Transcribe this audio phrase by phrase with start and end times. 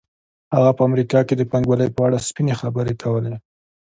[0.55, 3.33] هغه په امریکا کې د پانګوالۍ په اړه سپینې خبرې کولې